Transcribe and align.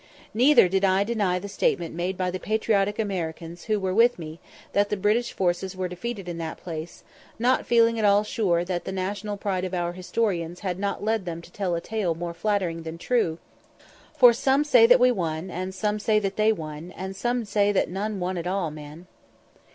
Neither 0.33 0.67
did 0.67 0.83
I 0.83 1.03
deny 1.03 1.37
the 1.37 1.47
statement 1.47 1.93
made 1.93 2.17
by 2.17 2.31
the 2.31 2.39
patriotic 2.39 2.97
Americans 2.97 3.65
who 3.65 3.79
were 3.79 3.93
with 3.93 4.17
me, 4.17 4.39
that 4.73 4.89
the 4.89 4.97
British 4.97 5.31
forces 5.31 5.75
were 5.75 5.87
defeated 5.87 6.27
in 6.27 6.39
that 6.39 6.57
place, 6.57 7.03
not 7.37 7.67
feeling 7.67 7.99
at 7.99 8.03
all 8.03 8.23
sure 8.23 8.65
that 8.65 8.85
the 8.85 8.91
national 8.91 9.37
pride 9.37 9.63
of 9.63 9.75
our 9.75 9.93
historians 9.93 10.61
had 10.61 10.79
not 10.79 11.03
led 11.03 11.25
them 11.25 11.39
to 11.43 11.51
tell 11.51 11.75
a 11.75 11.81
tale 11.81 12.15
more 12.15 12.33
flattering 12.33 12.81
than 12.81 12.97
true; 12.97 13.37
for 14.17 14.33
"Some 14.33 14.63
say 14.63 14.87
that 14.87 14.99
we 14.99 15.11
won, 15.11 15.51
And 15.51 15.71
some 15.71 15.99
say 15.99 16.17
that 16.17 16.35
they 16.35 16.51
won, 16.51 16.91
And 16.93 17.15
some 17.15 17.45
say 17.45 17.71
that 17.71 17.87
none 17.87 18.19
won 18.19 18.37
at 18.39 18.47
a', 18.47 18.71
man." 18.71 19.05